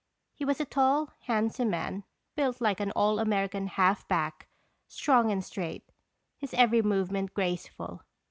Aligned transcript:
He 0.33 0.45
was 0.45 0.59
a 0.59 0.65
tall, 0.65 1.11
handsome 1.27 1.69
man, 1.69 2.03
built 2.35 2.59
like 2.59 2.79
an 2.79 2.89
All 2.93 3.19
American 3.19 3.67
half 3.67 4.07
back, 4.07 4.47
strong 4.87 5.31
and 5.31 5.45
straight, 5.45 5.91
his 6.39 6.55
every 6.55 6.81
movement 6.81 7.35
graceful. 7.35 8.01